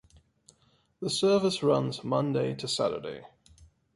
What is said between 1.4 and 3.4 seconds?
runs Monday-Saturday.